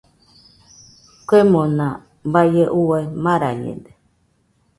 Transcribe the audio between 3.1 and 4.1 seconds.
marañede.